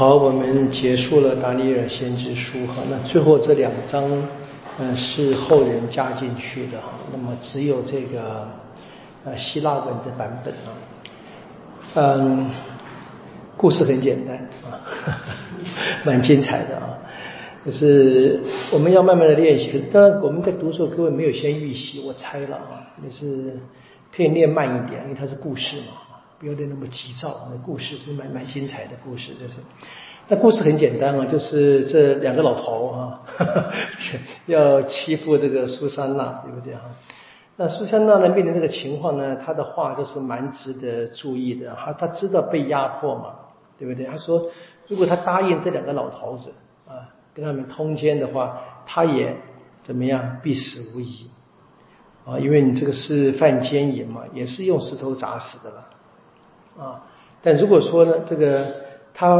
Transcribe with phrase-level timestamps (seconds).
[0.00, 4.02] 好，我们结束了达尼尔先知书哈，那最后这两章，
[4.78, 8.48] 嗯，是后人加进去的哈，那么只有这个
[9.26, 10.72] 呃希腊文的版本啊，
[11.96, 12.48] 嗯，
[13.58, 14.80] 故事很简单啊，
[16.04, 16.96] 蛮精彩的啊，
[17.62, 18.40] 可是
[18.72, 23.54] 我们要慢慢的练习，当然我们在读的时候各位没有先预习，我猜了啊，那是
[24.16, 26.09] 可以练慢一点，因为它是故事嘛。
[26.40, 29.58] 不要那么急躁，那故事是蛮蛮精彩的故事，就是。
[30.28, 33.20] 那故事很简单啊，就是这两个老头啊，
[34.46, 36.80] 要欺负这个苏珊娜，对不对啊？
[37.56, 41.76] 那苏珊娜呢，面临这个情况呢，她的话就是蛮值得注意的。
[41.76, 43.34] 他他知道被压迫嘛，
[43.78, 44.06] 对不对？
[44.06, 44.50] 她说，
[44.88, 46.54] 如果她答应这两个老头子
[46.88, 49.36] 啊，跟他们通奸的话，他也
[49.82, 51.28] 怎么样，必死无疑
[52.24, 55.88] 啊，因为你这个是犯奸淫嘛，也是用石头砸死的了。
[56.80, 57.04] 啊，
[57.42, 58.74] 但如果说呢，这个
[59.12, 59.38] 他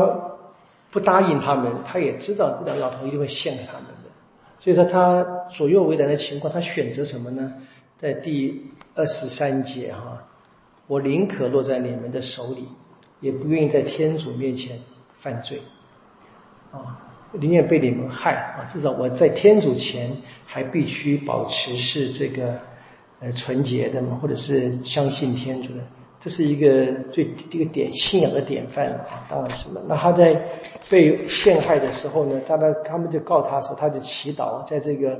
[0.90, 4.10] 不答应他们，他也知道这老头一定会陷害他们的，
[4.58, 7.52] 所以说他左右为难的情况，他选择什么呢？
[7.98, 10.24] 在第二十三节哈，
[10.86, 12.69] 我宁可落在你们的手里，
[13.20, 14.78] 也不愿意在天主面前
[15.20, 15.62] 犯罪
[16.72, 16.98] 啊，
[17.32, 22.58] 宁愿被你们害啊，至少我在天主前还必须保持是这个
[23.20, 25.82] 呃纯洁的嘛，或者是相信天主的。
[26.20, 29.82] 这是一个最这个典信仰的典范啊，当然是了。
[29.88, 30.40] 那他在
[30.90, 35.18] 被陷害的时候呢，他们他们就告他说，他就祈祷，在这个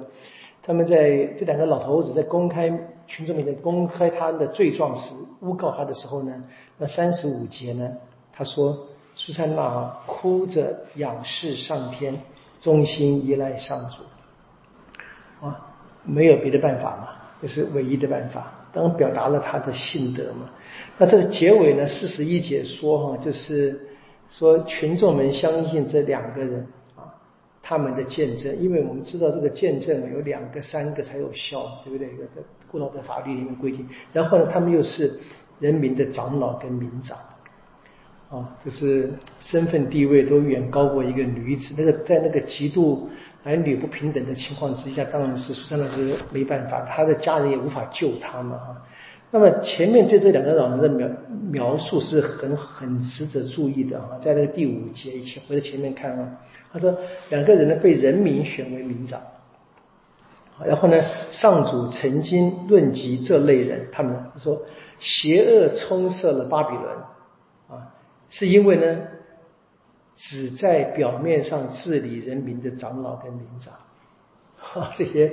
[0.63, 2.71] 他们在这两个老头子在公开
[3.07, 6.45] 群众面前公开他的罪状时诬告他的时候呢，
[6.77, 7.91] 那三十五节呢，
[8.31, 12.21] 他说苏珊娜哭着仰视上天，
[12.61, 15.73] 忠心依赖上主啊，
[16.05, 17.09] 没有别的办法嘛，
[17.41, 20.51] 这是唯一的办法，当然表达了他的信德嘛。
[20.99, 21.87] 那这个结尾呢？
[21.87, 23.81] 四十一节说哈，就是
[24.29, 27.09] 说群众们相信这两个人啊，
[27.63, 32.07] 他们的见证，因为我们知道这个见证有两个、三个才有效，对不对？
[32.35, 33.89] 在古老的法律里面规定。
[34.13, 35.19] 然后呢，他们又是
[35.59, 37.17] 人民的长老跟民长
[38.31, 41.75] 啊，就是身份地位都远高过一个女子。
[41.79, 43.09] 那个在那个极度
[43.43, 48.57] 男女不平等的情况之下，当然是苏珊娜是没办法，他的家人也无法救他嘛。
[48.57, 48.83] 啊。
[49.33, 51.09] 那么前面对这两个老人的描
[51.51, 56.29] 描述是很很值得注意的啊，在那个第五节以前，回到前面看啊，
[56.73, 59.21] 他说两个人呢被人民选为民长，
[60.65, 64.61] 然后呢上主曾经论及这类人，他们说
[64.99, 66.87] 邪恶充塞了巴比伦。
[67.69, 67.95] 啊，
[68.29, 68.99] 是因为呢
[70.21, 73.73] 只在表面上治理人民的长老跟民长，
[74.59, 75.33] 哈这些。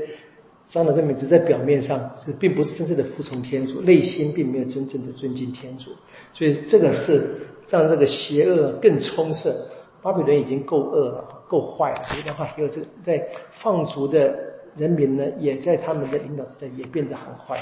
[0.70, 5.92] 长老根本只在表面上是，并不是真正的服从天主，内心并没有真正的尊敬天主，
[6.34, 7.24] 所以这个是
[7.70, 9.56] 让这个邪恶更充盛。
[10.02, 13.26] 巴比伦已经够恶了，够坏了，所以的话，还有这个在
[13.62, 14.38] 放逐的
[14.76, 17.58] 人民呢，也在他们的领导之下也变得很坏。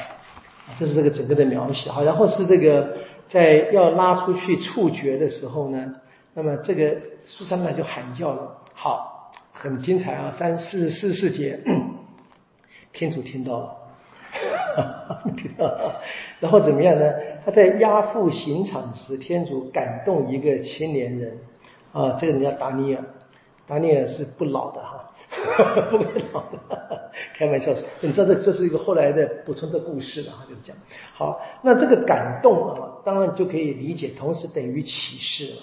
[0.80, 1.92] 这是这个整个的描写。
[1.92, 2.98] 好，然后是这个
[3.30, 5.94] 在要拉出去处决的时候呢，
[6.38, 11.58] 那么这个苏珊娜就喊叫了，好，很精彩啊，三四四四节。
[12.92, 16.02] 天主听到了，听到了，
[16.42, 17.14] 然后怎么样呢？
[17.46, 21.38] 他在押赴刑场时，天主感动一个青年人
[21.94, 23.04] 啊，这个人叫达尼尔，
[23.66, 25.12] 达尼尔是不老的哈，
[25.90, 30.78] 不会老的，开玩笑说，你知道这这是一个后来的补充的故事了哈，就是这样。
[31.14, 35.62] 好，那这个感动啊，当然就可以理解，同时等于启示了。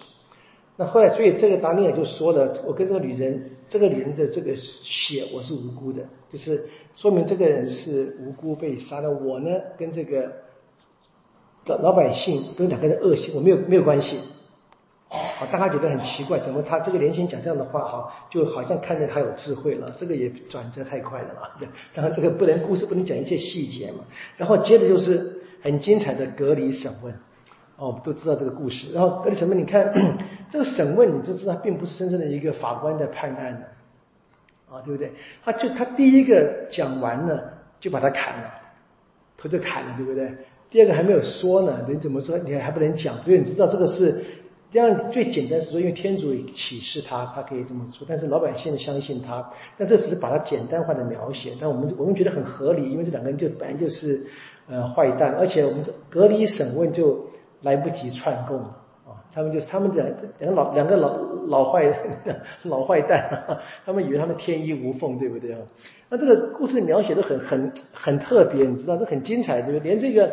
[0.77, 6.03] 那后来，所以这个达尼尔就说了：“我跟这个女人，这个女人的这个血，我是无辜的，
[6.33, 9.11] 就是说明这个人是无辜被杀的。
[9.11, 10.33] 我呢，跟这个
[11.67, 14.19] 老老百姓都两个人恶性，我没有没有关系。
[15.11, 17.81] 好，大家觉得很奇怪，怎么他这个年轻人讲这样的话？
[17.81, 19.95] 哈，就好像看着他有智慧了。
[20.01, 21.51] 这个也转折太快了嘛。
[21.95, 24.05] 当 然，这个不能故事不能讲一切细节嘛。
[24.39, 27.15] 然后接着就是很精彩的隔离审问。”
[27.83, 28.93] 哦，我们都知道这个故事。
[28.93, 29.93] 然后隔离审问，你看
[30.53, 35.11] 这个审问，你就知道并不是真正的一个法官的判案的，啊，对不对？
[35.43, 37.43] 他就他第一个讲完了，
[37.81, 38.55] 就把他砍了，
[39.37, 40.33] 头就砍了，对不对？
[40.71, 42.39] 第二个还没有说呢，你怎么说？
[42.39, 44.23] 你还不能讲，所以你知道这个是
[44.71, 49.51] 这样最简单是说，因为天主启示他，他可以这么做，但是老百姓相信他。
[49.77, 54.25] 那这只是把它简单化的描写，但我们我们觉得很合理，因为这两个人就本来就是
[54.69, 57.33] 呃坏蛋，而且我们隔离审问就。
[57.63, 59.19] 来不及串供啊！
[59.35, 60.07] 他们就是他们两
[60.39, 61.17] 两个老两个老
[61.49, 61.93] 老坏
[62.63, 65.59] 老坏蛋， 他们以为他们天衣无缝，对不对啊？
[66.09, 69.95] 那这个故事描写的很很很特别，你知道这很精彩，对不对？
[69.95, 70.31] 连这个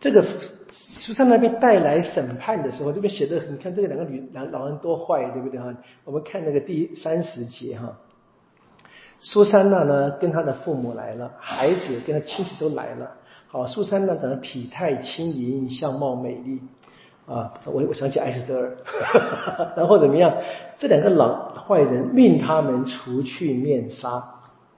[0.00, 0.24] 这个
[0.70, 5.74] 苏珊那边带来审判的时候，这边写的，你看这个两个女两老人多坏，对不对哈？
[6.04, 7.96] 我们看那个第三十节哈，
[9.20, 13.12] 苏珊娜呢跟她的父母来了，孩子跟她亲戚都来了。
[13.52, 16.58] 好，苏珊娜长得体态轻盈，相貌美丽
[17.26, 18.78] 啊，我我想起艾斯德尔，
[19.76, 20.32] 然后怎么样？
[20.78, 24.24] 这两个老坏人命他们除去面纱，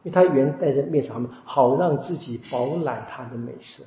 [0.02, 3.84] 因为他原戴着面纱嘛，好让自己饱览他的美色。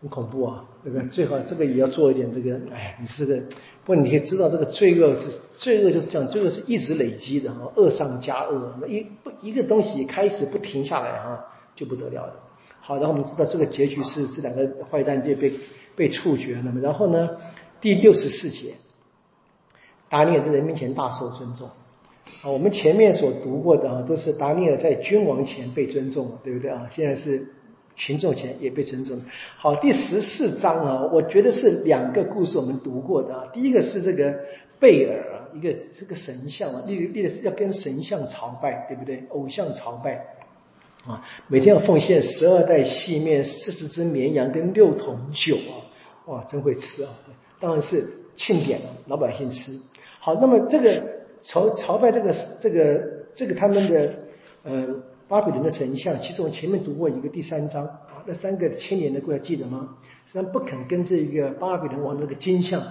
[0.00, 1.08] 很恐怖啊，对不对？
[1.08, 3.36] 最好这个也要做一点这个，哎，你是个，
[3.84, 12.32] 不过你可以知道，这个罪恶是罪恶，就是讲罪恶是一直累积的哈，恶上加恶，一不一个东西开始不停下来啊，就不得了了。
[12.88, 15.52] 好，然后我们知道这个结局是这两个坏蛋就被
[15.94, 16.80] 被处决了嘛。
[16.82, 17.28] 然后呢，
[17.82, 18.72] 第六十四节，
[20.08, 21.68] 达尼尔在人面前大受尊重
[22.42, 22.48] 啊。
[22.48, 26.88] 我们前面所读过的啊，都是达尼尔在君王前被尊重，对不对啊？
[26.90, 27.46] 现在是。
[28.00, 29.20] 群众前也被尊重。
[29.56, 33.50] 好，第十四章啊，我觉得是两个故事我们读过的啊。
[33.52, 34.38] 第一个是这个
[34.78, 39.24] 贝尔，一个是个神像啊，立立的要跟神像朝拜，对不对？
[39.30, 40.37] 偶像朝拜
[41.08, 45.72] 啊，每天要奉献十二袋细面、四十只绵羊跟六桶酒啊，
[46.26, 47.10] 哇，真会吃啊！
[47.58, 49.72] 当然是庆典了，老百姓吃。
[50.20, 51.02] 好，那么这个
[51.42, 53.02] 朝朝拜这个这个
[53.34, 54.14] 这个他们的
[54.62, 54.86] 呃。
[55.28, 59.86] 巴比伦的神像，其实我前面读过一个第三章啊，那三个千年的故事记得吗？
[60.24, 62.82] 实际上不肯跟这一个巴比伦王那个金像，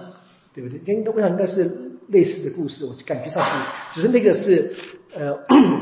[0.54, 0.78] 对不对？
[1.02, 1.68] 跟我想应该是
[2.06, 3.44] 类似的故事，我感觉上
[3.90, 4.72] 是，只是那个是
[5.12, 5.36] 呃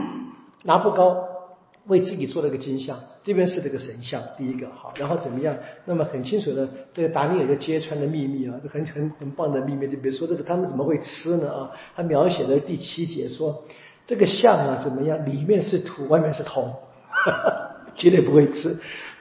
[0.64, 1.22] 拿不高
[1.86, 5.56] 为自己做了个金像，这边是这个神像，第一个好，然后怎么样？
[5.84, 11.70] 那么很清楚的，这个达尼尔就揭穿的秘密啊，这很很很棒的秘密，就比如说这个他们怎么会吃呢啊？
[11.94, 13.64] 他描写的第七节说。
[14.08, 15.26] 这个象啊怎么样？
[15.26, 16.72] 里面是土，外面是铜，
[17.96, 18.68] 绝对不会吃，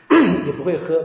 [0.45, 1.03] 也不会喝。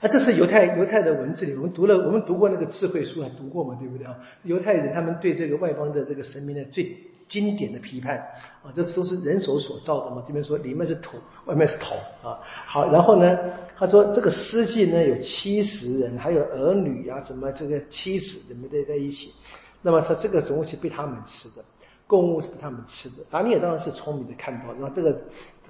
[0.00, 3.76] 那这是犹太犹太的文字里，我们读了，我们读过那个智慧书，还读过嘛？
[3.78, 4.18] 对不对啊？
[4.42, 6.96] 犹太人他们对这个外邦的这个神明的最
[7.30, 8.18] 经典的批判
[8.62, 10.22] 啊，这都是人手所造的嘛。
[10.26, 11.16] 这边说里面是土，
[11.46, 12.38] 外面是铜啊。
[12.66, 13.38] 好，然后呢，
[13.78, 19.32] 他说这个诗记呢有七十人，还有儿女啊，什么这个妻子怎么在在一起？
[19.80, 21.64] 那么说这个东西被他们吃的。
[22.06, 25.16] 供物是给他们吃的，达尼尔当然是聪明的看到，那这个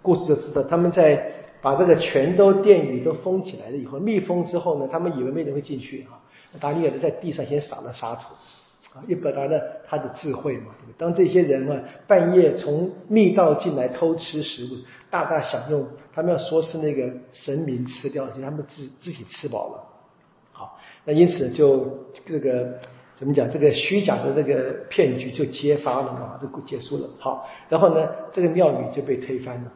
[0.00, 1.30] 故事就知道，他们在
[1.60, 6.16] 把这个全都殿宇都封起来了以后，密封之后呢，他们以为没人会进去啊，
[6.58, 8.32] 达尼尔在地上先撒了沙土，
[8.94, 10.94] 啊，又表达了他的智慧嘛，对不对？
[10.98, 14.78] 当这些人啊半夜从密道进来偷吃食物，
[15.10, 19.84] 大大享用，他们要说是那个神明吃掉，其实他们自自己吃饱了，
[20.52, 22.78] 好，那因此就这个。
[23.16, 23.50] 怎么讲？
[23.50, 26.38] 这个虚假的这个骗局就揭发了嘛？
[26.40, 27.06] 这结束了。
[27.18, 29.70] 好，然后呢，这个庙宇就被推翻了。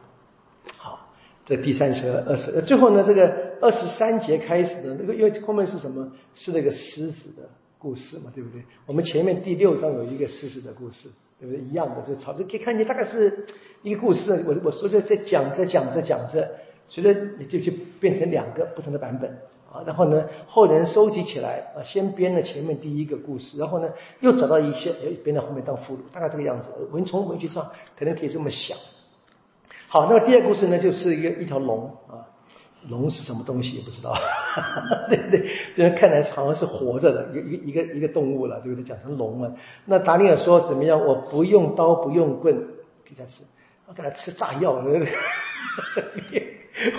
[0.75, 1.07] 好，
[1.45, 3.31] 这第三十二十，最后呢，这个
[3.61, 6.11] 二十三节开始的那个，因为后面是什么？
[6.33, 7.47] 是那个狮子的
[7.85, 8.63] 故事嘛，对不对？
[8.87, 11.07] 我们前面第六章有一个狮子的故事，
[11.39, 11.63] 对不对？
[11.63, 13.45] 一样的，就吵着可以看见，大概是
[13.83, 14.43] 一个故事。
[14.47, 16.49] 我我说着在讲着讲着讲着，
[16.87, 19.29] 随着你就就变成两个不同的版本。
[19.71, 23.89] 啊，然后呢，后人收集起来啊，先编了前面第一个故事，然后呢，
[24.21, 26.69] 又找到一些，哎，编到后面当附录，大概这个样子。
[26.91, 28.75] 文从文学上可能可以这么想。
[29.87, 32.25] 好，那么第二个故事呢，就是一个一条龙啊，
[32.89, 34.15] 龙是什么东西也不知道，
[35.09, 35.49] 对 不对？
[35.75, 38.83] 这看来好像是活着的，一一一个一个动物了，对不对？
[38.85, 39.55] 讲成龙了。
[39.85, 41.03] 那达尼尔说怎么样？
[41.05, 42.55] 我不用刀，不用棍
[43.03, 43.43] 给他吃，
[43.87, 44.73] 我给他吃炸药。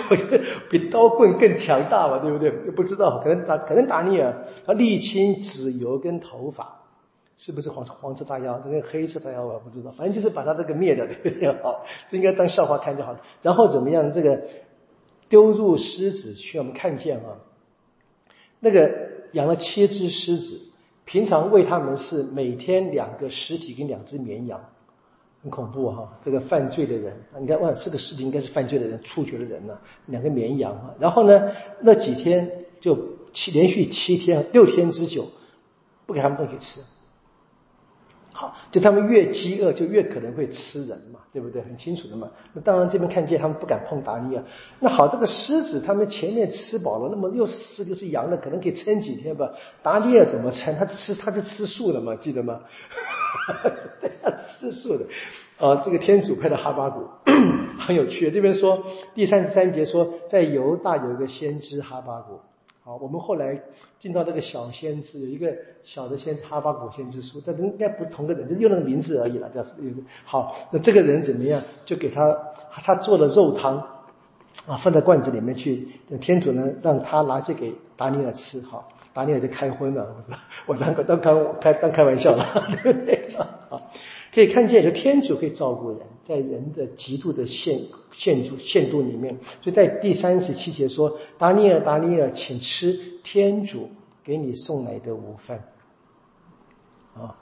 [0.09, 0.41] 我觉得
[0.71, 2.49] 比刀棍更强大嘛，对不对？
[2.51, 4.33] 不知道，可能达可能达尼尔，
[4.65, 6.81] 他沥青纸油跟头发，
[7.37, 8.59] 是不是黄色黄色大妖？
[8.63, 11.47] 这个黑色大妖我不知道，反正就是把他这个灭掉，对不对？
[11.61, 13.19] 好，这应该当笑话看就好了。
[13.43, 14.11] 然后怎么样？
[14.11, 14.41] 这个
[15.29, 17.37] 丢入狮子去，我们看见啊，
[18.59, 18.91] 那个
[19.33, 20.59] 养了七只狮子，
[21.05, 24.59] 平常喂他们是每天两个尸体跟两只绵羊。
[25.43, 32.97] 很恐怖哈，这个犯罪的人，你看哇，这个尸体应该是犯罪的人处决的人呢，两个绵羊啊，然后呢，那几天就
[33.33, 35.27] 七连续七天六天之久，
[36.07, 36.81] 不给他们东西吃，
[38.77, 41.63] 就他们越饥饿就越可能会吃人嘛，对不对？
[41.63, 42.29] 很清楚的嘛。
[42.53, 44.43] 那当然这边看见他们不敢碰达尼尔。
[44.79, 49.51] 那好，这个狮子他们前面吃饱了，那么又是就是羊的，可能可以撑几天吧。
[49.81, 50.75] 达尼尔怎么撑？
[50.75, 52.59] 他吃他是吃素的嘛，记得吗？
[53.99, 55.05] 对呀，吃素的
[55.57, 57.07] 啊，这个天主派的哈巴谷
[57.81, 58.29] 很有趣。
[58.29, 58.83] 这边说
[59.15, 62.41] 第三十三节说，在犹大有一个先知哈巴谷。
[62.87, 63.61] 好，我们后来
[63.99, 65.53] 进到这个小先知，有一个
[65.83, 69.49] 小的先哈巴谷先知书，但应该不同个人，就用那个名字而已了。
[69.49, 69.61] 叫
[70.23, 71.61] 好，那这个人怎么样？
[71.83, 72.33] 就给他
[72.71, 73.75] 他做了肉汤
[74.67, 75.85] 啊，放在罐子里面去。
[76.21, 78.81] 天主呢，让他拿去给达尼尔吃哈，
[79.13, 80.07] 达尼尔就开荤了，
[80.65, 83.35] 我当当开开当开玩笑了， 对不对？
[83.69, 83.81] 啊，
[84.33, 87.79] 可以看见，就天主可以照顾人，在人的极度的限
[88.11, 93.89] 限度限度里面，所以在第三十七节说，达尼尔达尼尔，请吃天主
[94.25, 95.63] 给你送来的午饭。
[97.15, 97.33] 啊，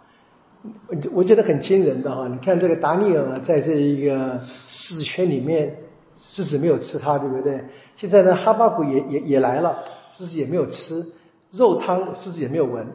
[0.88, 5.78] 我我觉得很惊人的哈，你看这个达尼尔在这一个狮子圈里面，
[6.16, 7.66] 狮子没有吃他，对不对？
[7.98, 11.04] 现在呢，哈巴谷也也也来了，狮子也没有吃
[11.50, 12.86] 肉汤，狮子也没有闻，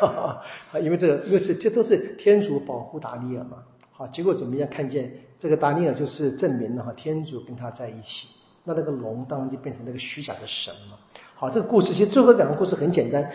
[0.00, 3.62] 哈哈，因为这个，因为这这都是天主保护达尼尔嘛。
[3.96, 4.68] 好，结果怎么样？
[4.68, 8.26] 看见这个达尼尔就是证明了哈，天主跟他在一起，
[8.64, 10.98] 那那个龙当然就变成那个虚假的神了。
[11.34, 13.30] 好，这个故事其实最后两个故事很简单。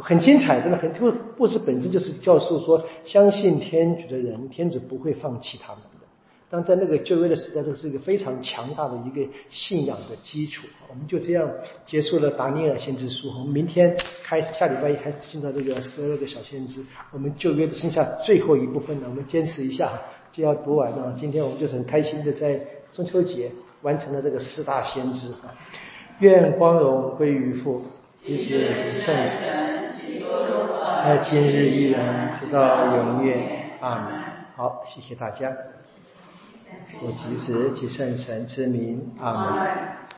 [0.00, 0.92] 很精彩，真的很。
[0.94, 5.82] 这个故事本身就是教授说，相信天主的人，天主不会放弃他们。
[6.50, 10.66] 当在那个旧约的时代，这是一个非常强大的一个信仰的基础。
[10.88, 11.46] 我们就这样
[11.84, 13.28] 结束了达尼尔先知书。
[13.28, 16.82] 我们明天开始，下礼拜一开始进到这个十二个小先知。
[17.12, 19.92] 我们旧约的剩下最后一部分呢，我们坚持一下
[20.32, 21.14] 就要读完了。
[21.20, 22.58] 今天我们就是很开心的在
[22.94, 23.52] 中秋节
[23.82, 25.34] 完成了这个四大先知。
[26.20, 27.80] 愿光荣归于父，
[28.16, 29.38] 其实是圣神。
[31.02, 33.76] 爱今日依然，直到永远。
[33.80, 34.12] 阿门。
[34.56, 35.52] 好，谢谢大家。
[37.02, 39.12] 我即时即圣神之名。
[39.20, 39.98] 阿门。